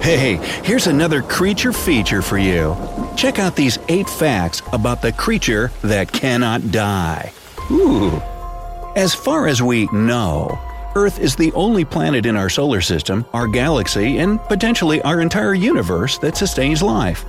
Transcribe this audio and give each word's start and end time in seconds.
Hey, 0.00 0.36
here's 0.64 0.86
another 0.86 1.20
creature 1.20 1.74
feature 1.74 2.22
for 2.22 2.38
you. 2.38 2.74
Check 3.16 3.38
out 3.38 3.54
these 3.54 3.78
8 3.88 4.08
facts 4.08 4.62
about 4.72 5.02
the 5.02 5.12
creature 5.12 5.70
that 5.82 6.10
cannot 6.10 6.72
die. 6.72 7.32
Ooh. 7.70 8.22
As 8.96 9.14
far 9.14 9.46
as 9.46 9.62
we 9.62 9.88
know, 9.92 10.58
Earth 10.94 11.20
is 11.20 11.36
the 11.36 11.52
only 11.52 11.84
planet 11.84 12.24
in 12.24 12.34
our 12.34 12.48
solar 12.48 12.80
system, 12.80 13.26
our 13.34 13.46
galaxy, 13.46 14.18
and 14.18 14.42
potentially 14.44 15.02
our 15.02 15.20
entire 15.20 15.52
universe 15.52 16.16
that 16.20 16.34
sustains 16.34 16.82
life. 16.82 17.22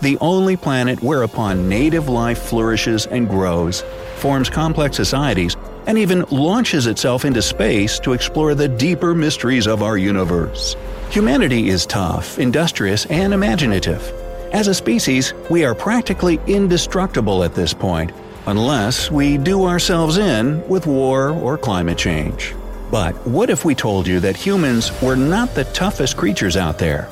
The 0.00 0.16
only 0.22 0.56
planet 0.56 1.02
whereupon 1.02 1.68
native 1.68 2.08
life 2.08 2.38
flourishes 2.38 3.06
and 3.06 3.28
grows, 3.28 3.84
forms 4.16 4.48
complex 4.48 4.96
societies, 4.96 5.56
and 5.86 5.98
even 5.98 6.24
launches 6.30 6.86
itself 6.86 7.26
into 7.26 7.42
space 7.42 7.98
to 7.98 8.14
explore 8.14 8.54
the 8.54 8.68
deeper 8.68 9.14
mysteries 9.14 9.66
of 9.66 9.82
our 9.82 9.98
universe. 9.98 10.74
Humanity 11.10 11.68
is 11.68 11.86
tough, 11.86 12.38
industrious, 12.38 13.06
and 13.06 13.32
imaginative. 13.32 14.02
As 14.52 14.68
a 14.68 14.74
species, 14.74 15.32
we 15.50 15.64
are 15.64 15.74
practically 15.74 16.40
indestructible 16.46 17.44
at 17.44 17.54
this 17.54 17.72
point, 17.72 18.12
unless 18.46 19.10
we 19.10 19.38
do 19.38 19.64
ourselves 19.64 20.18
in 20.18 20.66
with 20.68 20.86
war 20.86 21.30
or 21.30 21.56
climate 21.56 21.98
change. 21.98 22.54
But 22.90 23.14
what 23.26 23.48
if 23.50 23.64
we 23.64 23.74
told 23.74 24.06
you 24.06 24.20
that 24.20 24.36
humans 24.36 24.90
were 25.00 25.16
not 25.16 25.54
the 25.54 25.64
toughest 25.64 26.16
creatures 26.16 26.56
out 26.56 26.78
there? 26.78 27.08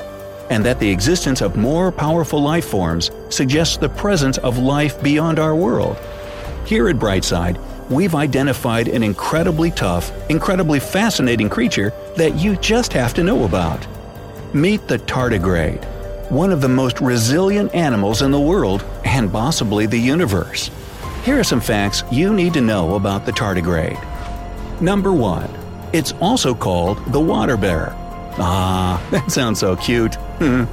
And 0.51 0.65
that 0.65 0.79
the 0.81 0.91
existence 0.91 1.41
of 1.41 1.57
more 1.57 1.91
powerful 1.91 2.43
life 2.43 2.67
forms 2.67 3.11
suggests 3.31 3.77
the 3.77 3.89
presence 3.89 4.39
of 4.39 4.59
life 4.59 5.03
beyond 5.03 5.39
our 5.39 5.55
world? 5.55 5.97
Here 6.67 6.89
at 6.89 6.97
Brightside, 6.97 7.59
we've 7.91 8.15
identified 8.15 8.89
an 8.89 9.03
incredibly 9.03 9.71
tough, 9.71 10.13
incredibly 10.31 10.81
fascinating 10.81 11.49
creature 11.49 11.93
that 12.17 12.37
you 12.37 12.57
just 12.57 12.93
have 12.93 13.15
to 13.15 13.25
know 13.25 13.45
about. 13.45 13.87
Meet 14.55 14.89
the 14.89 14.99
tardigrade, 14.99 15.85
one 16.31 16.53
of 16.53 16.61
the 16.61 16.69
most 16.69 17.01
resilient 17.01 17.75
animals 17.75 18.23
in 18.23 18.31
the 18.31 18.41
world 18.41 18.85
and 19.05 19.31
possibly 19.33 19.87
the 19.87 19.99
universe. 19.99 20.71
Here 21.25 21.39
are 21.39 21.45
some 21.45 21.61
facts 21.61 22.03
you 22.11 22.33
need 22.33 22.55
to 22.55 22.61
know 22.61 22.95
about 22.95 23.27
the 23.27 23.33
tardigrade. 23.33 24.01
Number 24.81 25.13
1. 25.13 25.49
It's 25.93 26.13
also 26.21 26.55
called 26.55 26.99
the 27.13 27.21
water 27.21 27.57
bear. 27.57 27.93
Ah, 28.39 29.07
that 29.11 29.31
sounds 29.31 29.61
so 29.61 29.77
cute. 29.77 30.15
Hmm. 30.39 30.65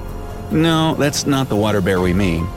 no, 0.52 0.96
that's 0.96 1.26
not 1.26 1.50
the 1.50 1.56
water 1.56 1.82
bear 1.82 2.02
we 2.02 2.14
mean. 2.14 2.48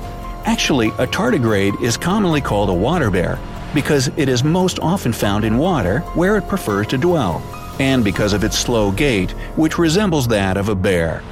Actually, 0.45 0.89
a 0.99 1.07
tardigrade 1.07 1.81
is 1.83 1.97
commonly 1.97 2.41
called 2.41 2.69
a 2.69 2.75
water 2.75 3.11
bear 3.11 3.39
because 3.75 4.09
it 4.17 4.29
is 4.29 4.45
most 4.45 4.79
often 4.81 5.13
found 5.13 5.45
in 5.45 5.59
water 5.59 6.01
where 6.15 6.37
it 6.37 6.49
prefers 6.49 6.87
to 6.89 6.99
dwell, 6.99 7.43
and 7.81 8.05
because 8.05 8.33
of 8.33 8.45
its 8.45 8.59
slow 8.59 8.91
gait, 8.93 9.31
which 9.57 9.79
resembles 9.79 10.29
that 10.29 10.57
of 10.57 10.69
a 10.69 10.75
bear. 10.75 11.23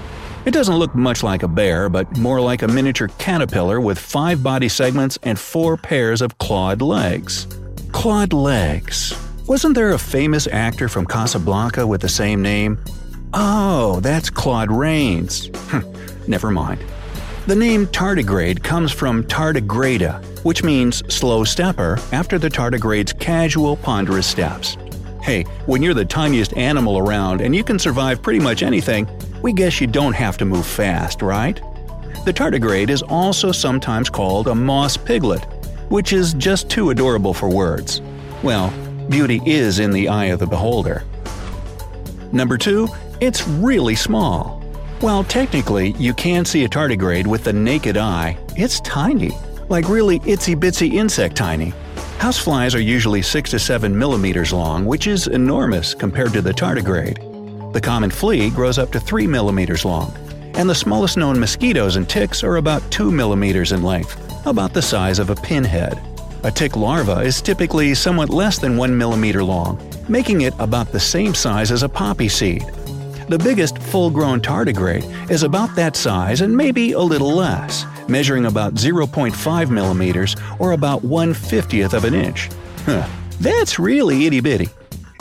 It 0.46 0.52
doesn't 0.52 0.76
look 0.76 0.94
much 0.94 1.22
like 1.22 1.42
a 1.42 1.48
bear, 1.48 1.88
but 1.90 2.16
more 2.16 2.40
like 2.40 2.62
a 2.62 2.68
miniature 2.68 3.08
caterpillar 3.18 3.80
with 3.80 3.98
five 3.98 4.42
body 4.42 4.68
segments 4.68 5.18
and 5.22 5.38
four 5.38 5.76
pairs 5.76 6.22
of 6.22 6.38
clawed 6.38 6.80
legs. 6.80 7.46
Clawed 7.92 8.32
legs. 8.32 9.14
Wasn't 9.46 9.74
there 9.74 9.90
a 9.90 9.98
famous 9.98 10.46
actor 10.46 10.88
from 10.88 11.06
Casablanca 11.06 11.86
with 11.86 12.00
the 12.00 12.08
same 12.08 12.40
name? 12.40 12.78
Oh, 13.34 14.00
that's 14.00 14.30
Claude 14.30 14.70
Rains. 14.70 15.50
Never 16.26 16.50
mind. 16.50 16.80
The 17.46 17.56
name 17.56 17.86
tardigrade 17.86 18.62
comes 18.62 18.92
from 18.92 19.24
tardigrada, 19.24 20.22
which 20.42 20.62
means 20.62 21.02
slow 21.12 21.44
stepper 21.44 21.98
after 22.12 22.38
the 22.38 22.50
tardigrade's 22.50 23.12
casual, 23.12 23.76
ponderous 23.76 24.26
steps. 24.26 24.76
Hey, 25.22 25.42
when 25.66 25.82
you're 25.82 25.94
the 25.94 26.04
tiniest 26.04 26.56
animal 26.56 26.98
around 26.98 27.40
and 27.40 27.54
you 27.54 27.62
can 27.62 27.78
survive 27.78 28.22
pretty 28.22 28.40
much 28.40 28.62
anything, 28.62 29.08
we 29.42 29.52
guess 29.52 29.80
you 29.80 29.86
don't 29.86 30.14
have 30.14 30.38
to 30.38 30.44
move 30.44 30.66
fast, 30.66 31.22
right? 31.22 31.56
The 32.24 32.32
tardigrade 32.32 32.90
is 32.90 33.02
also 33.02 33.52
sometimes 33.52 34.10
called 34.10 34.48
a 34.48 34.54
moss 34.54 34.96
piglet, 34.96 35.44
which 35.90 36.12
is 36.12 36.34
just 36.34 36.70
too 36.70 36.90
adorable 36.90 37.34
for 37.34 37.48
words. 37.48 38.00
Well, 38.42 38.70
beauty 39.08 39.40
is 39.44 39.78
in 39.78 39.90
the 39.90 40.08
eye 40.08 40.26
of 40.26 40.38
the 40.38 40.46
beholder. 40.46 41.02
Number 42.32 42.56
2. 42.56 42.88
It's 43.20 43.46
really 43.46 43.96
small. 43.96 44.60
While 45.00 45.24
technically 45.24 45.92
you 45.92 46.14
can 46.14 46.44
see 46.44 46.64
a 46.64 46.68
tardigrade 46.68 47.26
with 47.26 47.44
the 47.44 47.52
naked 47.52 47.96
eye, 47.96 48.38
it's 48.56 48.80
tiny, 48.80 49.32
like 49.70 49.88
really 49.88 50.18
itsy 50.20 50.56
bitsy 50.56 50.94
insect 50.94 51.36
tiny. 51.36 51.72
Houseflies 52.18 52.74
are 52.74 52.80
usually 52.80 53.22
6 53.22 53.50
to 53.50 53.58
7 53.58 53.96
millimeters 53.96 54.52
long, 54.52 54.84
which 54.84 55.06
is 55.06 55.28
enormous 55.28 55.94
compared 55.94 56.32
to 56.32 56.42
the 56.42 56.52
tardigrade. 56.52 57.72
The 57.72 57.80
common 57.80 58.10
flea 58.10 58.50
grows 58.50 58.78
up 58.78 58.90
to 58.92 59.00
3 59.00 59.28
millimeters 59.28 59.84
long, 59.84 60.12
and 60.54 60.68
the 60.68 60.74
smallest 60.74 61.16
known 61.16 61.38
mosquitoes 61.38 61.94
and 61.96 62.08
ticks 62.08 62.42
are 62.42 62.56
about 62.56 62.82
2 62.90 63.12
millimeters 63.12 63.70
in 63.70 63.82
length, 63.82 64.18
about 64.44 64.74
the 64.74 64.82
size 64.82 65.20
of 65.20 65.30
a 65.30 65.36
pinhead. 65.36 65.98
A 66.42 66.50
tick 66.50 66.76
larva 66.76 67.20
is 67.20 67.40
typically 67.40 67.94
somewhat 67.94 68.28
less 68.28 68.58
than 68.58 68.76
1 68.76 68.98
millimeter 68.98 69.44
long, 69.44 69.80
making 70.08 70.40
it 70.40 70.54
about 70.58 70.90
the 70.90 71.00
same 71.00 71.32
size 71.32 71.70
as 71.70 71.84
a 71.84 71.88
poppy 71.88 72.28
seed. 72.28 72.62
The 73.28 73.38
biggest 73.38 73.78
full-grown 73.78 74.40
tardigrade 74.40 75.30
is 75.30 75.44
about 75.44 75.76
that 75.76 75.94
size 75.94 76.40
and 76.40 76.56
maybe 76.56 76.92
a 76.92 77.00
little 77.00 77.32
less, 77.32 77.84
measuring 78.10 78.46
about 78.46 78.74
0.5 78.74 79.70
millimeters 79.70 80.36
or 80.58 80.72
about 80.72 81.04
1 81.04 81.32
50th 81.32 81.92
of 81.92 82.04
an 82.04 82.14
inch. 82.14 82.50
Huh, 82.84 83.08
that's 83.40 83.78
really 83.78 84.26
itty-bitty. 84.26 84.68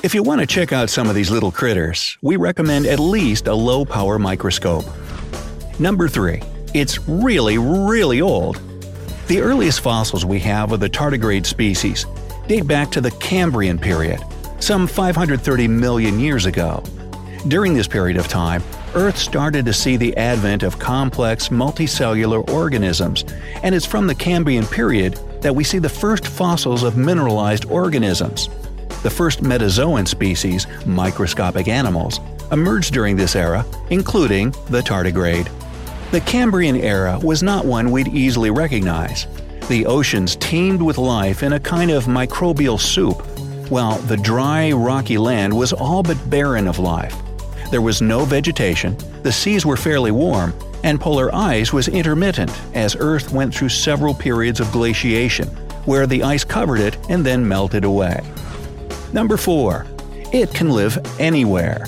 If 0.04 0.14
you 0.14 0.24
want 0.24 0.42
to 0.42 0.48
check 0.48 0.74
out 0.74 0.90
some 0.90 1.08
of 1.10 1.16
these 1.16 1.30
little 1.30 1.52
critters, 1.52 2.18
we 2.22 2.36
recommend 2.36 2.86
at 2.86 3.00
least 3.00 3.48
a 3.48 3.54
low-power 3.54 4.18
microscope. 4.18 4.86
Number 5.80 6.08
3. 6.08 6.42
It's 6.74 7.00
really, 7.08 7.58
really 7.58 8.22
old 8.22 8.62
the 9.30 9.42
earliest 9.42 9.82
fossils 9.82 10.26
we 10.26 10.40
have 10.40 10.72
of 10.72 10.80
the 10.80 10.90
tardigrade 10.90 11.46
species 11.46 12.08
date 12.48 12.66
back 12.66 12.90
to 12.90 13.00
the 13.00 13.12
Cambrian 13.12 13.78
period, 13.78 14.20
some 14.60 14.88
530 14.88 15.68
million 15.68 16.20
years 16.20 16.48
ago. 16.48 16.84
During 17.48 17.76
this 17.76 17.88
period 17.88 18.18
of 18.18 18.28
time, 18.28 18.64
Earth 18.96 19.18
started 19.18 19.66
to 19.66 19.74
see 19.74 19.98
the 19.98 20.18
advent 20.18 20.64
of 20.64 20.80
complex 20.80 21.50
multicellular 21.50 22.48
organisms, 22.50 23.24
and 23.62 23.76
it's 23.76 23.86
from 23.86 24.08
the 24.08 24.16
Cambrian 24.16 24.66
period 24.66 25.20
that 25.42 25.56
we 25.56 25.64
see 25.64 25.78
the 25.78 25.88
first 25.88 26.28
fossils 26.28 26.82
of 26.82 26.98
mineralized 26.98 27.66
organisms. 27.66 28.50
The 29.04 29.10
first 29.10 29.44
metazoan 29.44 30.08
species, 30.08 30.66
microscopic 30.88 31.68
animals, 31.68 32.20
emerged 32.52 32.92
during 32.92 33.16
this 33.16 33.36
era, 33.36 33.64
including 33.92 34.52
the 34.70 34.82
tardigrade. 34.82 35.50
The 36.10 36.22
Cambrian 36.22 36.76
era 36.76 37.20
was 37.22 37.44
not 37.44 37.66
one 37.66 37.92
we'd 37.92 38.08
easily 38.08 38.50
recognize. 38.50 39.28
The 39.68 39.86
oceans 39.86 40.36
teemed 40.38 40.82
with 40.82 40.98
life 40.98 41.44
in 41.44 41.54
a 41.54 41.60
kind 41.60 41.92
of 41.92 42.06
microbial 42.06 42.80
soup, 42.80 43.22
while 43.70 44.00
the 44.00 44.18
dry, 44.18 44.72
rocky 44.72 45.20
land 45.20 45.56
was 45.56 45.74
all 45.74 46.02
but 46.02 46.18
barren 46.28 46.68
of 46.68 46.80
life. 46.80 47.16
There 47.72 47.82
was 47.82 48.02
no 48.02 48.26
vegetation, 48.26 48.98
the 49.22 49.32
seas 49.32 49.66
were 49.66 49.78
fairly 49.78 50.12
warm, 50.12 50.54
and 50.84 51.00
polar 51.00 51.34
ice 51.36 51.72
was 51.72 51.88
intermittent 51.88 52.52
as 52.74 52.96
Earth 52.98 53.32
went 53.32 53.54
through 53.54 53.70
several 53.70 54.14
periods 54.14 54.60
of 54.60 54.72
glaciation, 54.72 55.48
where 55.86 56.08
the 56.08 56.24
ice 56.24 56.44
covered 56.44 56.80
it 56.80 56.98
and 57.10 57.24
then 57.24 57.48
melted 57.48 57.84
away. 57.84 58.22
Number 59.14 59.38
4. 59.38 59.86
It 60.34 60.54
can 60.54 60.70
live 60.70 60.98
anywhere. 61.20 61.86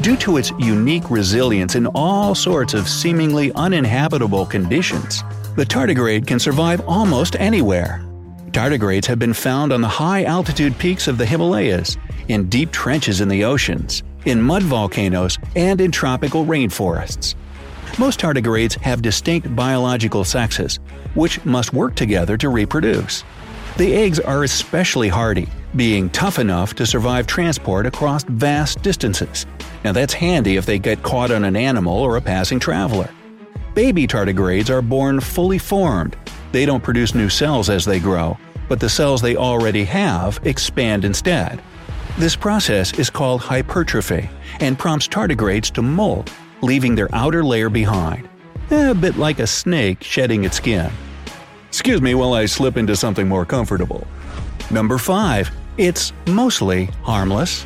Due 0.00 0.16
to 0.16 0.38
its 0.38 0.50
unique 0.58 1.10
resilience 1.10 1.74
in 1.74 1.86
all 1.88 2.34
sorts 2.34 2.72
of 2.72 2.88
seemingly 2.88 3.52
uninhabitable 3.52 4.46
conditions, 4.46 5.22
the 5.56 5.66
tardigrade 5.66 6.26
can 6.26 6.38
survive 6.38 6.80
almost 6.88 7.36
anywhere. 7.36 8.02
Tardigrades 8.50 9.06
have 9.06 9.18
been 9.18 9.34
found 9.34 9.72
on 9.72 9.80
the 9.80 9.88
high 9.88 10.24
altitude 10.24 10.78
peaks 10.78 11.06
of 11.06 11.18
the 11.18 11.26
Himalayas, 11.26 11.96
in 12.28 12.48
deep 12.48 12.70
trenches 12.70 13.20
in 13.20 13.28
the 13.28 13.44
oceans, 13.44 14.02
in 14.24 14.40
mud 14.40 14.62
volcanoes, 14.62 15.38
and 15.56 15.80
in 15.80 15.90
tropical 15.90 16.44
rainforests. 16.44 17.34
Most 17.98 18.20
tardigrades 18.20 18.78
have 18.80 19.02
distinct 19.02 19.54
biological 19.54 20.24
sexes, 20.24 20.78
which 21.14 21.44
must 21.44 21.74
work 21.74 21.94
together 21.94 22.36
to 22.38 22.48
reproduce. 22.48 23.24
The 23.76 23.94
eggs 23.94 24.20
are 24.20 24.44
especially 24.44 25.08
hardy, 25.08 25.48
being 25.76 26.10
tough 26.10 26.38
enough 26.38 26.74
to 26.74 26.86
survive 26.86 27.26
transport 27.26 27.86
across 27.86 28.24
vast 28.24 28.82
distances. 28.82 29.46
Now 29.84 29.92
that's 29.92 30.12
handy 30.14 30.56
if 30.56 30.66
they 30.66 30.78
get 30.78 31.02
caught 31.02 31.30
on 31.30 31.44
an 31.44 31.56
animal 31.56 31.98
or 31.98 32.16
a 32.16 32.20
passing 32.20 32.60
traveler. 32.60 33.10
Baby 33.74 34.06
tardigrades 34.06 34.68
are 34.68 34.82
born 34.82 35.20
fully 35.20 35.58
formed. 35.58 36.16
They 36.52 36.66
don't 36.66 36.82
produce 36.82 37.14
new 37.14 37.30
cells 37.30 37.70
as 37.70 37.84
they 37.84 37.98
grow, 37.98 38.38
but 38.68 38.80
the 38.80 38.88
cells 38.88 39.22
they 39.22 39.36
already 39.36 39.84
have 39.84 40.38
expand 40.44 41.04
instead. 41.04 41.62
This 42.18 42.36
process 42.36 42.92
is 42.98 43.08
called 43.08 43.40
hypertrophy 43.40 44.28
and 44.60 44.78
prompts 44.78 45.08
tardigrades 45.08 45.70
to 45.72 45.82
molt, 45.82 46.30
leaving 46.60 46.94
their 46.94 47.08
outer 47.14 47.42
layer 47.42 47.70
behind. 47.70 48.28
Eh, 48.70 48.90
a 48.90 48.94
bit 48.94 49.16
like 49.16 49.38
a 49.38 49.46
snake 49.46 50.02
shedding 50.04 50.44
its 50.44 50.56
skin. 50.56 50.90
Excuse 51.68 52.02
me 52.02 52.14
while 52.14 52.34
I 52.34 52.44
slip 52.44 52.76
into 52.76 52.96
something 52.96 53.26
more 53.26 53.46
comfortable. 53.46 54.06
Number 54.70 54.98
5. 54.98 55.50
It's 55.78 56.12
mostly 56.26 56.84
harmless. 57.02 57.64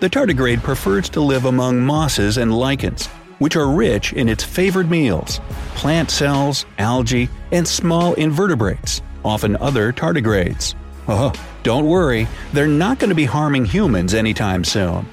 The 0.00 0.10
tardigrade 0.10 0.64
prefers 0.64 1.08
to 1.10 1.20
live 1.20 1.44
among 1.44 1.80
mosses 1.80 2.38
and 2.38 2.52
lichens, 2.52 3.06
which 3.38 3.54
are 3.54 3.70
rich 3.70 4.12
in 4.14 4.28
its 4.28 4.42
favored 4.42 4.90
meals 4.90 5.40
plant 5.76 6.10
cells, 6.10 6.66
algae, 6.78 7.28
and 7.52 7.66
small 7.66 8.14
invertebrates, 8.14 9.00
often 9.24 9.56
other 9.58 9.92
tardigrades. 9.92 10.74
Oh, 11.08 11.32
don't 11.62 11.86
worry, 11.86 12.26
they're 12.52 12.66
not 12.66 12.98
going 12.98 13.10
to 13.10 13.14
be 13.14 13.24
harming 13.24 13.64
humans 13.64 14.14
anytime 14.14 14.64
soon. 14.64 15.06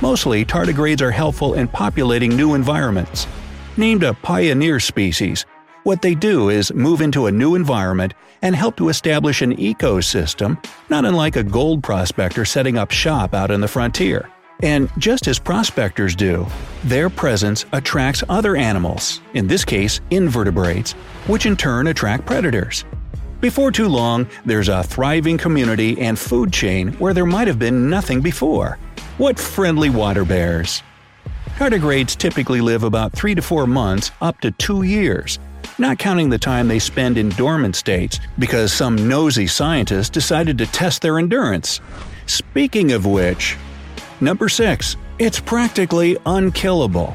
Mostly, 0.00 0.44
tardigrades 0.44 1.00
are 1.00 1.10
helpful 1.10 1.54
in 1.54 1.68
populating 1.68 2.36
new 2.36 2.54
environments. 2.54 3.26
Named 3.76 4.02
a 4.02 4.14
pioneer 4.14 4.80
species, 4.80 5.44
what 5.84 6.02
they 6.02 6.14
do 6.14 6.48
is 6.48 6.72
move 6.74 7.00
into 7.00 7.26
a 7.26 7.32
new 7.32 7.54
environment 7.54 8.12
and 8.42 8.56
help 8.56 8.76
to 8.76 8.88
establish 8.88 9.40
an 9.40 9.56
ecosystem, 9.56 10.62
not 10.88 11.04
unlike 11.04 11.36
a 11.36 11.44
gold 11.44 11.82
prospector 11.82 12.44
setting 12.44 12.76
up 12.76 12.90
shop 12.90 13.34
out 13.34 13.50
in 13.50 13.60
the 13.60 13.68
frontier. 13.68 14.28
And 14.62 14.90
just 14.98 15.28
as 15.28 15.38
prospectors 15.38 16.16
do, 16.16 16.46
their 16.84 17.08
presence 17.08 17.66
attracts 17.72 18.24
other 18.28 18.56
animals, 18.56 19.20
in 19.34 19.46
this 19.46 19.64
case, 19.64 20.00
invertebrates, 20.10 20.92
which 21.26 21.46
in 21.46 21.56
turn 21.56 21.86
attract 21.86 22.26
predators. 22.26 22.84
Before 23.40 23.70
too 23.70 23.88
long, 23.88 24.26
there's 24.44 24.68
a 24.68 24.82
thriving 24.82 25.38
community 25.38 26.00
and 26.00 26.18
food 26.18 26.52
chain 26.52 26.92
where 26.94 27.14
there 27.14 27.26
might 27.26 27.48
have 27.48 27.58
been 27.58 27.90
nothing 27.90 28.20
before. 28.20 28.78
What 29.18 29.38
friendly 29.38 29.90
water 29.90 30.24
bears! 30.24 30.82
Tardigrades 31.56 32.16
typically 32.16 32.60
live 32.60 32.82
about 32.82 33.12
3 33.12 33.34
to 33.34 33.42
4 33.42 33.66
months 33.66 34.10
up 34.20 34.40
to 34.40 34.50
2 34.50 34.82
years, 34.82 35.38
not 35.78 35.98
counting 35.98 36.28
the 36.30 36.38
time 36.38 36.68
they 36.68 36.78
spend 36.78 37.18
in 37.18 37.30
dormant 37.30 37.76
states 37.76 38.20
because 38.38 38.72
some 38.72 39.08
nosy 39.08 39.46
scientist 39.46 40.12
decided 40.12 40.58
to 40.58 40.66
test 40.66 41.02
their 41.02 41.18
endurance. 41.18 41.80
Speaking 42.26 42.92
of 42.92 43.06
which, 43.06 43.56
Number 44.20 44.48
6. 44.48 44.96
It's 45.18 45.40
practically 45.40 46.16
unkillable. 46.24 47.14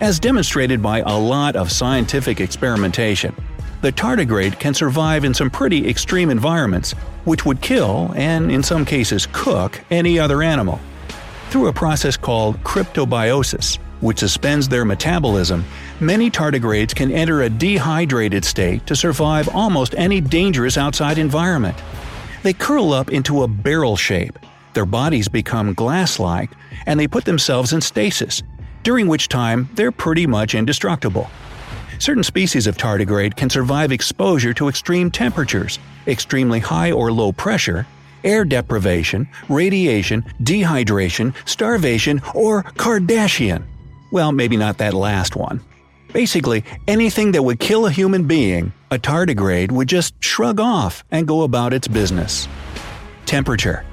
As 0.00 0.20
demonstrated 0.20 0.82
by 0.82 1.00
a 1.00 1.16
lot 1.18 1.56
of 1.56 1.72
scientific 1.72 2.40
experimentation, 2.40 3.34
the 3.80 3.92
tardigrade 3.92 4.58
can 4.58 4.74
survive 4.74 5.24
in 5.24 5.32
some 5.32 5.50
pretty 5.50 5.88
extreme 5.88 6.30
environments, 6.30 6.92
which 7.24 7.46
would 7.46 7.60
kill, 7.60 8.12
and 8.16 8.50
in 8.50 8.62
some 8.62 8.84
cases 8.84 9.28
cook, 9.32 9.80
any 9.90 10.18
other 10.18 10.42
animal. 10.42 10.80
Through 11.50 11.68
a 11.68 11.72
process 11.72 12.16
called 12.16 12.62
cryptobiosis, 12.64 13.78
which 14.00 14.18
suspends 14.18 14.68
their 14.68 14.84
metabolism, 14.84 15.64
many 16.00 16.30
tardigrades 16.30 16.94
can 16.94 17.10
enter 17.10 17.42
a 17.42 17.50
dehydrated 17.50 18.44
state 18.44 18.86
to 18.86 18.96
survive 18.96 19.48
almost 19.54 19.94
any 19.96 20.20
dangerous 20.20 20.76
outside 20.76 21.18
environment. 21.18 21.76
They 22.42 22.52
curl 22.52 22.92
up 22.92 23.10
into 23.10 23.42
a 23.42 23.48
barrel 23.48 23.96
shape, 23.96 24.38
their 24.74 24.86
bodies 24.86 25.28
become 25.28 25.74
glass 25.74 26.18
like, 26.18 26.50
and 26.86 26.98
they 26.98 27.08
put 27.08 27.24
themselves 27.24 27.72
in 27.72 27.80
stasis, 27.80 28.42
during 28.82 29.08
which 29.08 29.28
time 29.28 29.68
they're 29.74 29.92
pretty 29.92 30.26
much 30.26 30.54
indestructible. 30.54 31.28
Certain 31.98 32.22
species 32.22 32.66
of 32.66 32.76
tardigrade 32.76 33.36
can 33.36 33.50
survive 33.50 33.92
exposure 33.92 34.54
to 34.54 34.68
extreme 34.68 35.10
temperatures, 35.10 35.78
extremely 36.06 36.60
high 36.60 36.92
or 36.92 37.12
low 37.12 37.32
pressure, 37.32 37.86
air 38.24 38.44
deprivation, 38.44 39.28
radiation, 39.48 40.22
dehydration, 40.42 41.34
starvation, 41.48 42.20
or 42.34 42.62
Kardashian. 42.62 43.64
Well, 44.10 44.32
maybe 44.32 44.56
not 44.56 44.78
that 44.78 44.94
last 44.94 45.36
one. 45.36 45.60
Basically, 46.12 46.64
anything 46.86 47.32
that 47.32 47.42
would 47.42 47.60
kill 47.60 47.86
a 47.86 47.90
human 47.90 48.26
being, 48.26 48.72
a 48.90 48.98
tardigrade 48.98 49.70
would 49.70 49.88
just 49.88 50.14
shrug 50.22 50.58
off 50.58 51.04
and 51.10 51.28
go 51.28 51.42
about 51.42 51.74
its 51.74 51.86
business. 51.86 52.48
Temperature 53.26 53.84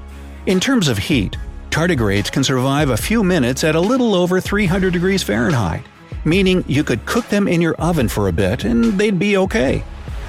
in 0.46 0.60
terms 0.60 0.88
of 0.88 1.00
heat, 1.00 1.38
tardigrades 1.72 2.32
can 2.32 2.44
survive 2.44 2.92
a 2.92 2.98
few 2.98 3.24
minutes 3.24 3.64
at 3.64 3.74
a 3.74 3.80
little 3.80 4.14
over 4.14 4.40
300 4.40 4.94
degrees 4.94 5.24
Fahrenheit, 5.24 5.84
meaning 6.26 6.66
you 6.68 6.84
could 6.84 7.06
cook 7.06 7.28
them 7.30 7.48
in 7.48 7.62
your 7.62 7.76
oven 7.76 8.10
for 8.10 8.28
a 8.28 8.34
bit 8.34 8.66
and 8.66 8.84
they'd 9.00 9.20
be 9.20 9.38
okay. 9.38 9.84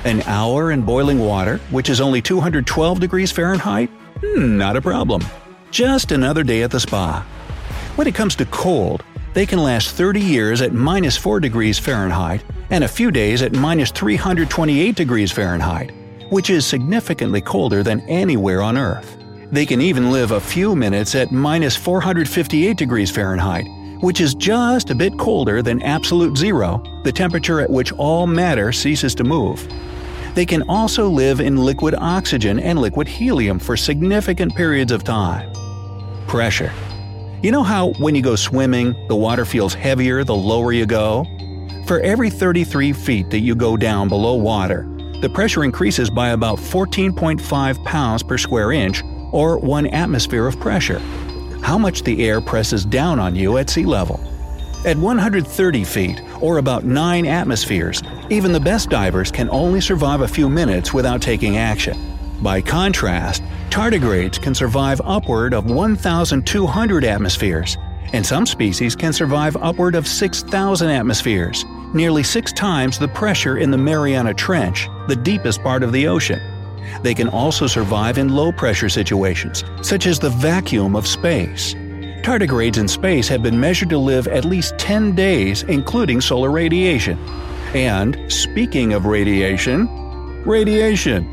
An 0.05 0.23
hour 0.23 0.71
in 0.71 0.83
boiling 0.83 1.19
water, 1.19 1.59
which 1.71 1.89
is 1.89 2.01
only 2.01 2.23
212 2.23 3.01
degrees 3.01 3.33
Fahrenheit? 3.33 3.91
Hmm, 4.21 4.57
not 4.57 4.77
a 4.77 4.81
problem. 4.81 5.25
Just 5.71 6.13
another 6.13 6.45
day 6.45 6.63
at 6.63 6.71
the 6.71 6.79
spa. 6.79 7.27
When 7.97 8.07
it 8.07 8.15
comes 8.15 8.37
to 8.37 8.45
cold, 8.47 9.03
they 9.35 9.47
can 9.47 9.59
last 9.59 9.95
30 9.97 10.21
years 10.21 10.63
at 10.63 10.73
minus 10.73 11.17
4 11.17 11.41
degrees 11.41 11.79
Fahrenheit 11.79 12.45
and 12.71 12.85
a 12.85 12.89
few 12.89 13.11
days 13.11 13.43
at 13.43 13.53
minus 13.53 13.91
328 13.91 14.95
degrees 14.95 15.33
Fahrenheit, 15.33 15.93
which 16.31 16.51
is 16.51 16.67
significantly 16.67 17.41
colder 17.41 17.83
than 17.83 18.01
anywhere 18.03 18.63
on 18.63 18.77
Earth. 18.77 19.17
They 19.51 19.67
can 19.67 19.81
even 19.81 20.11
live 20.11 20.33
a 20.33 20.41
few 20.41 20.75
minutes 20.75 21.15
at 21.15 21.31
minus 21.31 21.77
458 21.77 22.77
degrees 22.77 23.11
Fahrenheit, 23.11 23.67
which 24.01 24.21
is 24.21 24.35
just 24.35 24.91
a 24.91 24.95
bit 24.95 25.19
colder 25.19 25.63
than 25.63 25.83
absolute 25.83 26.37
zero, 26.37 26.83
the 27.05 27.13
temperature 27.13 27.61
at 27.61 27.71
which 27.71 27.93
all 27.93 28.27
matter 28.27 28.73
ceases 28.73 29.15
to 29.15 29.25
move. 29.25 29.67
They 30.35 30.45
can 30.45 30.63
also 30.69 31.09
live 31.09 31.41
in 31.41 31.57
liquid 31.57 31.95
oxygen 31.95 32.61
and 32.61 32.79
liquid 32.79 33.09
helium 33.09 33.59
for 33.59 33.77
significant 33.77 34.55
periods 34.55 34.93
of 34.93 35.03
time. 35.03 35.51
Pressure. 36.27 36.73
You 37.43 37.53
know 37.53 37.63
how 37.63 37.93
when 37.95 38.15
you 38.15 38.23
go 38.23 38.37
swimming, 38.37 38.95
the 39.09 39.17
water 39.17 39.45
feels 39.45 39.73
heavier 39.73 40.25
the 40.25 40.35
lower 40.35 40.73
you 40.73 40.85
go? 40.85 41.25
For 41.87 42.01
every 42.01 42.31
33 42.31 42.93
feet 42.93 43.31
that 43.31 43.41
you 43.41 43.55
go 43.55 43.77
down 43.77 44.09
below 44.09 44.35
water, 44.35 44.87
the 45.21 45.31
pressure 45.31 45.65
increases 45.65 46.11
by 46.11 46.31
about 46.31 46.59
14.5 46.59 47.85
pounds 47.85 48.23
per 48.23 48.37
square 48.37 48.73
inch 48.73 49.03
or 49.33 49.59
one 49.59 49.87
atmosphere 49.87 50.47
of 50.47 50.59
pressure. 50.61 51.01
How 51.67 51.79
much 51.79 52.05
the 52.05 52.25
air 52.25 52.41
presses 52.41 52.85
down 52.85 53.19
on 53.19 53.35
you 53.35 53.59
at 53.59 53.69
sea 53.69 53.85
level. 53.85 54.21
At 54.85 54.97
130 54.97 55.83
feet, 55.83 56.23
or 56.41 56.59
about 56.59 56.85
9 56.85 57.27
atmospheres, 57.27 58.05
even 58.31 58.53
the 58.53 58.61
best 58.61 58.89
divers 58.89 59.33
can 59.33 59.51
only 59.51 59.81
survive 59.81 60.21
a 60.21 60.29
few 60.29 60.49
minutes 60.49 60.95
without 60.95 61.21
taking 61.21 61.57
action. 61.57 61.99
By 62.41 62.61
contrast, 62.61 63.43
tardigrades 63.69 64.41
can 64.41 64.55
survive 64.55 65.01
upward 65.05 65.53
of 65.55 65.69
1,200 65.69 67.03
atmospheres, 67.03 67.77
and 68.13 68.25
some 68.25 68.47
species 68.47 68.95
can 68.95 69.13
survive 69.13 69.57
upward 69.57 69.97
of 69.97 70.07
6,000 70.07 70.89
atmospheres, 70.89 71.65
nearly 71.93 72.23
six 72.23 72.53
times 72.53 72.97
the 72.97 73.09
pressure 73.09 73.59
in 73.59 73.73
the 73.73 73.77
Mariana 73.77 74.35
Trench, 74.35 74.89
the 75.09 75.17
deepest 75.17 75.61
part 75.65 75.83
of 75.83 75.91
the 75.91 76.07
ocean. 76.07 76.41
They 77.03 77.15
can 77.15 77.29
also 77.29 77.67
survive 77.67 78.19
in 78.19 78.29
low 78.29 78.53
pressure 78.53 78.89
situations, 78.89 79.65
such 79.83 80.07
as 80.07 80.19
the 80.19 80.31
vacuum 80.31 80.97
of 80.97 81.07
space. 81.07 81.75
Tardigrades 82.23 82.79
in 82.79 82.89
space 82.89 83.29
have 83.29 83.43
been 83.43 83.61
measured 83.61 83.91
to 83.91 83.99
live 83.99 84.27
at 84.27 84.45
least 84.45 84.77
10 84.79 85.15
days, 85.15 85.63
including 85.65 86.21
solar 86.21 86.51
radiation. 86.51 87.19
And, 87.75 88.33
speaking 88.33 88.93
of 88.95 89.07
radiation, 89.07 89.87
radiation. 90.45 91.31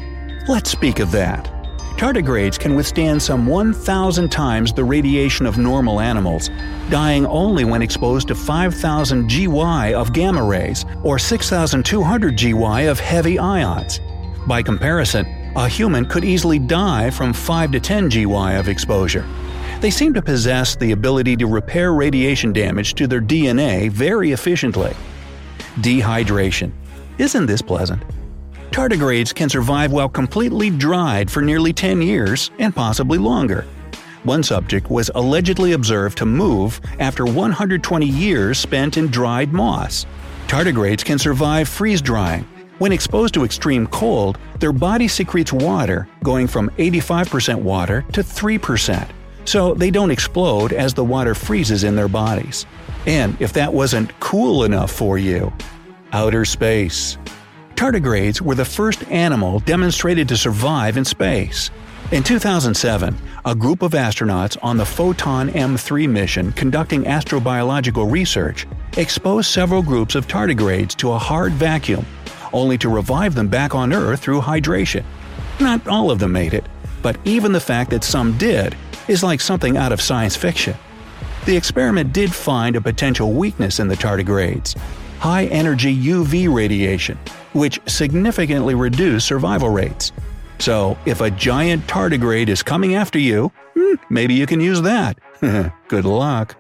Let's 0.48 0.70
speak 0.70 1.00
of 1.00 1.12
that. 1.12 1.50
Tardigrades 1.98 2.60
can 2.60 2.76
withstand 2.76 3.22
some 3.22 3.48
1,000 3.48 4.30
times 4.30 4.74
the 4.74 4.84
radiation 4.84 5.46
of 5.46 5.58
normal 5.58 6.00
animals, 6.00 6.50
dying 6.90 7.26
only 7.28 7.66
when 7.66 7.82
exposed 7.82 8.28
to 8.28 8.36
5,000 8.36 9.30
GY 9.30 9.94
of 9.94 10.12
gamma 10.12 10.44
rays 10.44 10.86
or 11.04 11.18
6,200 11.18 12.36
GY 12.36 12.82
of 12.82 13.00
heavy 13.00 13.40
ions. 13.40 14.02
By 14.48 14.62
comparison, 14.62 15.26
a 15.56 15.68
human 15.68 16.06
could 16.06 16.26
easily 16.26 16.60
die 16.60 17.10
from 17.10 17.34
5 17.34 17.72
to 17.72 17.80
10 17.80 18.10
GY 18.10 18.56
of 18.56 18.68
exposure. 18.68 19.26
They 19.82 19.92
seem 19.92 20.14
to 20.14 20.22
possess 20.22 20.76
the 20.76 20.92
ability 20.92 21.36
to 21.38 21.48
repair 21.48 21.94
radiation 21.94 22.54
damage 22.54 22.94
to 22.96 23.08
their 23.08 23.22
DNA 23.22 23.92
very 23.92 24.32
efficiently. 24.32 24.96
Dehydration. 25.82 26.72
Isn't 27.18 27.46
this 27.46 27.62
pleasant? 27.62 28.02
Tardigrades 28.72 29.36
can 29.36 29.50
survive 29.50 29.92
while 29.92 30.10
completely 30.10 30.72
dried 30.72 31.30
for 31.30 31.42
nearly 31.42 31.74
10 31.74 32.02
years 32.02 32.50
and 32.58 32.76
possibly 32.76 33.20
longer. 33.20 33.66
One 34.24 34.42
subject 34.42 34.90
was 34.90 35.12
allegedly 35.14 35.74
observed 35.74 36.18
to 36.20 36.26
move 36.26 36.80
after 36.98 37.26
120 37.26 38.06
years 38.06 38.58
spent 38.58 38.98
in 38.98 39.08
dried 39.08 39.52
moss. 39.52 40.06
Tardigrades 40.48 41.04
can 41.04 41.20
survive 41.20 41.68
freeze 41.68 42.02
drying, 42.02 42.48
when 42.80 42.92
exposed 42.92 43.34
to 43.36 43.46
extreme 43.46 43.88
cold, 43.88 44.38
their 44.60 44.74
body 44.74 45.08
secretes 45.08 45.54
water, 45.54 46.08
going 46.24 46.48
from 46.48 46.70
85% 46.72 47.62
water 47.62 48.04
to 48.14 48.22
3%, 48.22 49.10
so 49.46 49.74
they 49.74 49.92
don't 49.92 50.12
explode 50.12 50.74
as 50.74 50.94
the 50.94 51.04
water 51.04 51.36
freezes 51.36 51.84
in 51.84 51.96
their 51.96 52.08
bodies. 52.08 52.66
And 53.06 53.40
if 53.42 53.54
that 53.54 53.74
wasn't 53.74 54.18
cool 54.20 54.64
enough 54.64 54.92
for 54.92 55.18
you, 55.18 55.54
outer 56.14 56.46
space. 56.46 57.18
Tardigrades 57.76 58.40
were 58.40 58.56
the 58.56 58.66
first 58.66 59.04
animal 59.12 59.60
demonstrated 59.60 60.28
to 60.30 60.38
survive 60.38 60.96
in 60.96 61.06
space. 61.06 61.70
In 62.12 62.24
2007, 62.24 63.18
a 63.46 63.56
group 63.56 63.82
of 63.82 63.94
astronauts 63.94 64.58
on 64.62 64.78
the 64.78 64.86
Photon 64.86 65.50
M3 65.50 66.08
mission 66.08 66.52
conducting 66.54 67.04
astrobiological 67.04 68.10
research 68.10 68.68
exposed 68.98 69.50
several 69.50 69.82
groups 69.82 70.16
of 70.16 70.28
tardigrades 70.28 70.96
to 70.98 71.12
a 71.12 71.18
hard 71.18 71.54
vacuum 71.54 72.06
only 72.54 72.78
to 72.78 72.90
revive 72.90 73.36
them 73.36 73.48
back 73.48 73.76
on 73.76 73.92
Earth 73.92 74.22
through 74.22 74.42
hydration. 74.42 75.04
Not 75.60 75.88
all 75.88 76.12
of 76.12 76.20
them 76.20 76.32
made 76.32 76.54
it, 76.54 76.66
but 77.02 77.18
even 77.26 77.52
the 77.52 77.60
fact 77.60 77.90
that 77.90 78.04
some 78.04 78.38
did 78.38 78.76
is 79.08 79.24
like 79.24 79.42
something 79.42 79.78
out 79.78 79.92
of 79.92 80.02
science 80.02 80.36
fiction. 80.36 80.76
The 81.46 81.58
experiment 81.58 82.14
did 82.14 82.34
find 82.34 82.76
a 82.76 82.82
potential 82.82 83.34
weakness 83.34 83.80
in 83.80 83.88
the 83.88 83.96
tardigrades 83.96 84.78
high 85.24 85.46
energy 85.46 85.96
UV 85.96 86.54
radiation, 86.54 87.18
which 87.54 87.80
significantly 87.88 88.76
reduced 88.76 89.26
survival 89.26 89.70
rates. 89.70 90.12
So, 90.60 90.98
if 91.06 91.22
a 91.22 91.32
giant 91.32 91.88
tardigrade 91.88 92.50
is 92.50 92.62
coming 92.62 92.96
after 92.96 93.18
you, 93.18 93.50
hmm, 93.74 93.94
maybe 94.10 94.34
you 94.34 94.46
can 94.46 94.60
use 94.60 94.82
that. 94.82 95.18
Good 95.88 96.04
luck. 96.04 96.58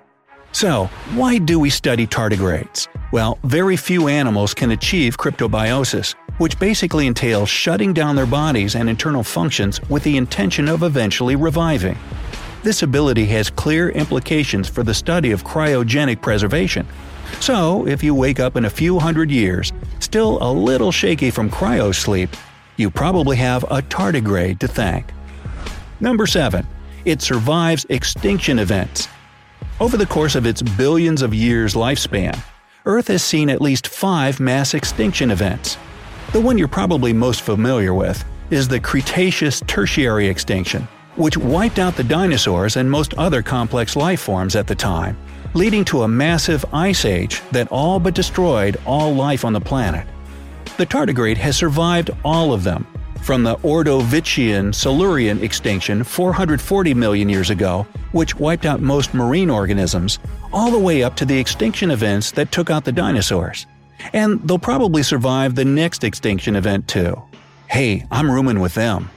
So, 0.53 0.85
why 1.13 1.39
do 1.39 1.59
we 1.59 1.69
study 1.69 2.07
tardigrades? 2.07 2.87
Well, 3.13 3.37
very 3.43 3.77
few 3.77 4.07
animals 4.07 4.55
can 4.55 4.71
achieve 4.71 5.19
cryptobiosis, 5.19 6.15
which 6.39 6.57
basically 6.57 7.05
entails 7.05 7.47
shutting 7.47 7.93
down 7.93 8.15
their 8.15 8.25
bodies 8.25 8.73
and 8.73 8.89
internal 8.89 9.21
functions 9.21 9.79
with 9.87 10.01
the 10.01 10.17
intention 10.17 10.67
of 10.67 10.81
eventually 10.81 11.35
reviving. 11.35 11.95
This 12.63 12.81
ability 12.81 13.25
has 13.27 13.51
clear 13.51 13.89
implications 13.89 14.67
for 14.67 14.81
the 14.81 14.95
study 14.95 15.29
of 15.29 15.43
cryogenic 15.43 16.23
preservation. 16.23 16.87
So, 17.39 17.85
if 17.85 18.03
you 18.03 18.15
wake 18.15 18.39
up 18.39 18.55
in 18.55 18.65
a 18.65 18.69
few 18.71 18.97
hundred 18.97 19.29
years, 19.29 19.71
still 19.99 20.41
a 20.41 20.51
little 20.51 20.91
shaky 20.91 21.29
from 21.29 21.51
cryo 21.51 21.93
sleep, 21.93 22.31
you 22.77 22.89
probably 22.89 23.37
have 23.37 23.61
a 23.65 23.83
tardigrade 23.83 24.57
to 24.57 24.67
thank. 24.67 25.05
Number 25.99 26.25
7. 26.25 26.65
It 27.05 27.21
survives 27.21 27.85
extinction 27.89 28.57
events. 28.57 29.07
Over 29.79 29.97
the 29.97 30.07
course 30.07 30.33
of 30.33 30.47
its 30.47 30.63
billions 30.63 31.21
of 31.21 31.31
years 31.31 31.75
lifespan, 31.75 32.41
Earth 32.85 33.07
has 33.07 33.23
seen 33.23 33.49
at 33.49 33.61
least 33.61 33.87
five 33.87 34.41
mass 34.41 34.73
extinction 34.73 35.31
events. 35.31 35.77
The 36.33 36.41
one 36.41 36.57
you're 36.57 36.67
probably 36.67 37.13
most 37.13 37.41
familiar 37.41 37.93
with 37.93 38.25
is 38.49 38.67
the 38.67 38.79
Cretaceous 38.79 39.61
Tertiary 39.67 40.27
extinction, 40.27 40.85
which 41.15 41.37
wiped 41.37 41.79
out 41.79 41.95
the 41.95 42.03
dinosaurs 42.03 42.75
and 42.75 42.91
most 42.91 43.13
other 43.13 43.41
complex 43.41 43.95
life 43.95 44.19
forms 44.19 44.57
at 44.57 44.67
the 44.67 44.75
time, 44.75 45.17
leading 45.53 45.85
to 45.85 46.03
a 46.03 46.07
massive 46.09 46.65
ice 46.73 47.05
age 47.05 47.41
that 47.51 47.69
all 47.71 48.01
but 48.01 48.15
destroyed 48.15 48.75
all 48.85 49.13
life 49.13 49.45
on 49.45 49.53
the 49.53 49.61
planet. 49.61 50.05
The 50.75 50.85
tardigrade 50.85 51.37
has 51.37 51.55
survived 51.55 52.09
all 52.25 52.51
of 52.51 52.65
them, 52.65 52.85
from 53.23 53.43
the 53.43 53.55
Ordovician 53.57 54.75
Silurian 54.75 55.41
extinction 55.41 56.03
440 56.03 56.93
million 56.93 57.29
years 57.29 57.49
ago, 57.49 57.87
which 58.11 58.35
wiped 58.35 58.65
out 58.65 58.81
most 58.81 59.13
marine 59.13 59.49
organisms, 59.49 60.19
all 60.51 60.71
the 60.71 60.77
way 60.77 61.03
up 61.03 61.15
to 61.15 61.25
the 61.25 61.39
extinction 61.39 61.89
events 61.89 62.31
that 62.31 62.51
took 62.51 62.69
out 62.69 62.83
the 62.83 62.91
dinosaurs. 62.91 63.65
And 64.11 64.45
they'll 64.45 64.59
probably 64.59 65.03
survive 65.03 65.55
the 65.55 65.63
next 65.63 66.03
extinction 66.03 66.57
event 66.57 66.89
too. 66.89 67.21
Hey, 67.67 68.05
I'm 68.11 68.29
rooming 68.29 68.59
with 68.59 68.73
them. 68.73 69.09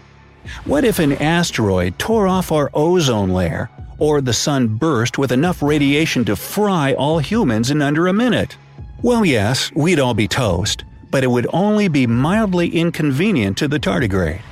What 0.64 0.84
if 0.84 1.00
an 1.00 1.14
asteroid 1.14 1.98
tore 1.98 2.28
off 2.28 2.52
our 2.52 2.70
ozone 2.74 3.30
layer, 3.30 3.68
or 3.98 4.20
the 4.20 4.32
sun 4.32 4.68
burst 4.68 5.18
with 5.18 5.32
enough 5.32 5.62
radiation 5.62 6.24
to 6.26 6.36
fry 6.36 6.94
all 6.94 7.18
humans 7.18 7.72
in 7.72 7.82
under 7.82 8.06
a 8.06 8.12
minute? 8.12 8.56
Well, 9.02 9.24
yes, 9.24 9.72
we'd 9.74 9.98
all 9.98 10.14
be 10.14 10.28
toast, 10.28 10.84
but 11.16 11.24
it 11.24 11.28
would 11.28 11.46
only 11.54 11.88
be 11.88 12.06
mildly 12.06 12.68
inconvenient 12.68 13.56
to 13.56 13.66
the 13.66 13.80
tardigrade. 13.80 14.42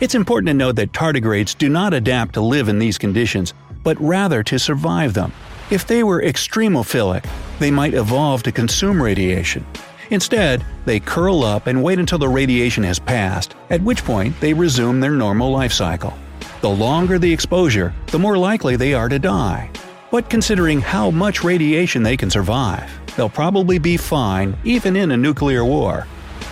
It's 0.00 0.14
important 0.14 0.46
to 0.46 0.54
note 0.54 0.76
that 0.76 0.92
tardigrades 0.92 1.54
do 1.54 1.68
not 1.68 1.92
adapt 1.92 2.32
to 2.32 2.40
live 2.40 2.70
in 2.70 2.78
these 2.78 2.96
conditions, 2.96 3.52
but 3.84 4.00
rather 4.00 4.42
to 4.44 4.58
survive 4.58 5.12
them. 5.12 5.34
If 5.70 5.86
they 5.86 6.02
were 6.02 6.22
extremophilic, 6.22 7.28
they 7.58 7.70
might 7.70 7.92
evolve 7.92 8.42
to 8.44 8.52
consume 8.52 9.02
radiation. 9.02 9.66
Instead, 10.08 10.64
they 10.86 10.98
curl 10.98 11.44
up 11.44 11.66
and 11.66 11.82
wait 11.82 11.98
until 11.98 12.16
the 12.16 12.26
radiation 12.26 12.84
has 12.84 12.98
passed, 12.98 13.54
at 13.68 13.82
which 13.82 14.02
point 14.02 14.34
they 14.40 14.54
resume 14.54 15.00
their 15.00 15.10
normal 15.10 15.50
life 15.50 15.74
cycle. 15.74 16.16
The 16.62 16.70
longer 16.70 17.18
the 17.18 17.30
exposure, 17.30 17.94
the 18.06 18.18
more 18.18 18.38
likely 18.38 18.76
they 18.76 18.94
are 18.94 19.10
to 19.10 19.18
die. 19.18 19.70
But 20.10 20.30
considering 20.30 20.80
how 20.80 21.10
much 21.10 21.44
radiation 21.44 22.02
they 22.02 22.16
can 22.16 22.30
survive, 22.30 22.98
they'll 23.18 23.28
probably 23.28 23.78
be 23.78 23.96
fine 23.96 24.56
even 24.62 24.94
in 24.94 25.10
a 25.10 25.16
nuclear 25.16 25.64
war. 25.64 26.06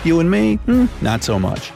You 0.04 0.18
and 0.18 0.28
me? 0.28 0.56
Hmm, 0.56 0.86
not 1.00 1.22
so 1.22 1.38
much. 1.38 1.70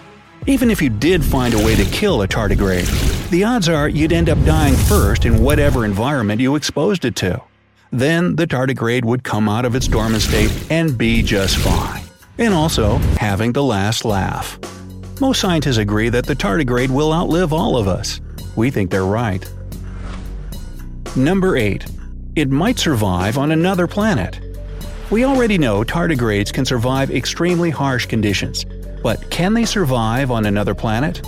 Even 0.46 0.68
if 0.68 0.82
you 0.82 0.90
did 0.90 1.24
find 1.24 1.54
a 1.54 1.64
way 1.64 1.76
to 1.76 1.84
kill 1.84 2.22
a 2.22 2.28
tardigrade, 2.28 3.30
the 3.30 3.44
odds 3.44 3.68
are 3.68 3.88
you'd 3.88 4.12
end 4.12 4.28
up 4.28 4.42
dying 4.44 4.74
first 4.74 5.26
in 5.26 5.44
whatever 5.44 5.84
environment 5.84 6.40
you 6.40 6.56
exposed 6.56 7.04
it 7.04 7.14
to. 7.16 7.40
Then 7.92 8.34
the 8.34 8.48
tardigrade 8.48 9.04
would 9.04 9.22
come 9.22 9.48
out 9.48 9.64
of 9.64 9.76
its 9.76 9.86
dormant 9.86 10.22
state 10.22 10.50
and 10.70 10.98
be 10.98 11.22
just 11.22 11.58
fine. 11.58 12.02
And 12.38 12.52
also 12.52 12.96
having 13.16 13.52
the 13.52 13.62
last 13.62 14.04
laugh. 14.04 14.58
Most 15.20 15.40
scientists 15.40 15.76
agree 15.76 16.08
that 16.08 16.26
the 16.26 16.34
tardigrade 16.34 16.90
will 16.90 17.12
outlive 17.12 17.52
all 17.52 17.76
of 17.76 17.86
us. 17.86 18.20
We 18.56 18.70
think 18.70 18.90
they're 18.90 19.04
right. 19.04 19.48
Number 21.14 21.56
8. 21.56 21.86
It 22.34 22.50
might 22.50 22.78
survive 22.78 23.38
on 23.38 23.52
another 23.52 23.86
planet. 23.86 24.49
We 25.10 25.24
already 25.24 25.58
know 25.58 25.82
tardigrades 25.82 26.52
can 26.52 26.64
survive 26.64 27.10
extremely 27.10 27.68
harsh 27.68 28.06
conditions, 28.06 28.64
but 29.02 29.28
can 29.28 29.54
they 29.54 29.64
survive 29.64 30.30
on 30.30 30.46
another 30.46 30.72
planet? 30.72 31.20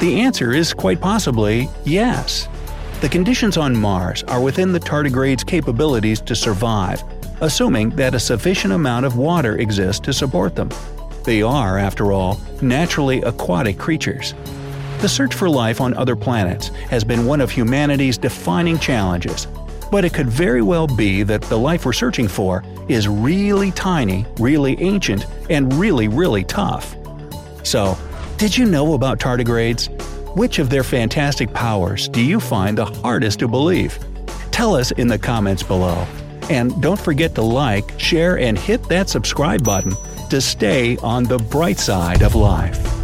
The 0.00 0.20
answer 0.20 0.52
is 0.52 0.74
quite 0.74 1.00
possibly 1.00 1.70
yes. 1.86 2.46
The 3.00 3.08
conditions 3.08 3.56
on 3.56 3.74
Mars 3.74 4.22
are 4.24 4.42
within 4.42 4.70
the 4.74 4.80
tardigrade's 4.80 5.44
capabilities 5.44 6.20
to 6.20 6.36
survive, 6.36 7.02
assuming 7.40 7.88
that 7.96 8.14
a 8.14 8.20
sufficient 8.20 8.74
amount 8.74 9.06
of 9.06 9.16
water 9.16 9.56
exists 9.56 10.00
to 10.00 10.12
support 10.12 10.54
them. 10.54 10.68
They 11.24 11.40
are, 11.40 11.78
after 11.78 12.12
all, 12.12 12.38
naturally 12.60 13.22
aquatic 13.22 13.78
creatures. 13.78 14.34
The 15.00 15.08
search 15.08 15.34
for 15.34 15.48
life 15.48 15.80
on 15.80 15.94
other 15.94 16.16
planets 16.16 16.68
has 16.90 17.02
been 17.02 17.24
one 17.24 17.40
of 17.40 17.50
humanity's 17.50 18.18
defining 18.18 18.78
challenges, 18.78 19.46
but 19.90 20.04
it 20.04 20.12
could 20.12 20.28
very 20.28 20.60
well 20.60 20.86
be 20.86 21.22
that 21.22 21.40
the 21.40 21.58
life 21.58 21.86
we're 21.86 21.94
searching 21.94 22.28
for 22.28 22.62
is 22.88 23.08
really 23.08 23.70
tiny, 23.72 24.26
really 24.38 24.80
ancient, 24.80 25.26
and 25.50 25.72
really, 25.74 26.08
really 26.08 26.44
tough. 26.44 26.96
So, 27.62 27.96
did 28.38 28.56
you 28.56 28.64
know 28.64 28.94
about 28.94 29.18
tardigrades? 29.18 29.88
Which 30.36 30.58
of 30.58 30.70
their 30.70 30.82
fantastic 30.82 31.52
powers 31.52 32.08
do 32.08 32.20
you 32.20 32.40
find 32.40 32.76
the 32.76 32.86
hardest 32.86 33.38
to 33.40 33.48
believe? 33.48 33.98
Tell 34.50 34.74
us 34.74 34.90
in 34.92 35.06
the 35.06 35.18
comments 35.18 35.62
below. 35.62 36.06
And 36.50 36.80
don't 36.82 37.00
forget 37.00 37.34
to 37.36 37.42
like, 37.42 37.98
share, 37.98 38.38
and 38.38 38.58
hit 38.58 38.82
that 38.88 39.08
subscribe 39.08 39.62
button 39.62 39.94
to 40.30 40.40
stay 40.40 40.96
on 40.98 41.24
the 41.24 41.38
bright 41.38 41.78
side 41.78 42.22
of 42.22 42.34
life. 42.34 43.01